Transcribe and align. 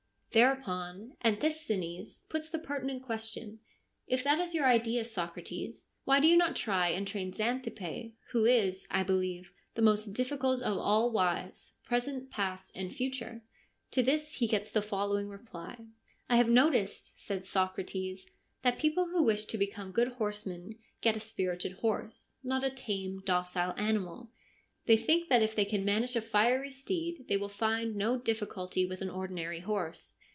Thereupon 0.33 1.17
Anthisthenes 1.25 2.23
puts 2.29 2.49
the 2.49 2.57
pertinent 2.57 3.03
ques 3.03 3.25
tion:' 3.31 3.59
If 4.07 4.23
that 4.23 4.39
is 4.39 4.55
your 4.55 4.63
idea, 4.65 5.03
Socrates, 5.03 5.89
why 6.05 6.21
do 6.21 6.27
you 6.27 6.37
not 6.37 6.55
try 6.55 6.87
and 6.87 7.05
train 7.05 7.33
Xanthippe, 7.33 8.13
who 8.31 8.45
is, 8.45 8.87
I 8.89 9.03
believe, 9.03 9.51
the 9.75 9.81
most 9.81 10.13
difficult 10.13 10.61
of 10.61 10.77
all 10.77 11.11
wives, 11.11 11.73
present, 11.83 12.29
past, 12.31 12.77
and 12.77 12.95
future?' 12.95 13.41
To 13.91 14.01
this 14.01 14.35
he 14.35 14.47
gets 14.47 14.71
the 14.71 14.81
following 14.81 15.27
reply:' 15.27 15.77
I 16.29 16.37
have 16.37 16.47
noticed,' 16.47 17.19
says 17.19 17.49
Socrates,' 17.49 18.31
that 18.63 18.79
people 18.79 19.07
who 19.09 19.23
wish 19.23 19.43
to 19.47 19.57
become 19.57 19.91
good 19.91 20.13
horsemen 20.13 20.79
get 21.01 21.17
a 21.17 21.19
spirited 21.19 21.73
horse, 21.79 22.31
not 22.41 22.63
a 22.63 22.69
tame, 22.69 23.21
docile 23.25 23.73
animal. 23.75 24.29
They 24.87 24.95
think 24.97 25.27
that 25.29 25.43
if 25.43 25.55
they 25.55 25.63
can 25.65 25.85
manage 25.85 26.15
a 26.15 26.21
fiery 26.21 26.71
steed 26.71 27.25
they 27.27 27.37
will 27.37 27.49
find 27.49 27.95
no 27.95 28.17
difficulty 28.17 28.83
with 28.85 29.01
an 29.01 29.11
ordinary 29.11 29.59
horse. 29.59 30.17